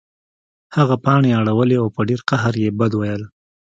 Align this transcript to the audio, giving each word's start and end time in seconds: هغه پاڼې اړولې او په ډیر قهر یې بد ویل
هغه 0.75 0.95
پاڼې 1.05 1.29
اړولې 1.39 1.75
او 1.81 1.87
په 1.95 2.01
ډیر 2.09 2.21
قهر 2.29 2.53
یې 2.63 2.69
بد 2.79 2.91
ویل 2.95 3.23